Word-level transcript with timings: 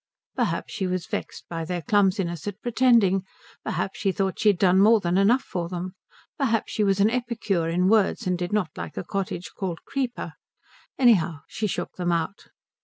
Perhaps 0.35 0.73
she 0.73 0.87
was 0.87 1.05
vexed 1.05 1.45
by 1.47 1.63
their 1.63 1.83
clumsiness 1.83 2.47
at 2.47 2.59
pretending, 2.63 3.21
perhaps 3.63 3.99
she 3.99 4.11
thought 4.11 4.39
she 4.39 4.49
had 4.49 4.57
done 4.57 4.79
more 4.79 4.99
than 4.99 5.15
enough 5.15 5.43
for 5.43 5.69
them, 5.69 5.93
perhaps 6.39 6.71
she 6.71 6.83
was 6.83 6.99
an 6.99 7.11
epicure 7.11 7.69
in 7.69 7.87
words 7.87 8.25
and 8.25 8.35
did 8.35 8.51
not 8.51 8.75
like 8.75 8.97
a 8.97 9.03
cottage 9.03 9.51
called 9.55 9.83
Creeper; 9.85 10.33
anyhow 10.97 11.41
she 11.47 11.67
shook 11.67 11.97
them 11.97 12.11
out. 12.11 12.47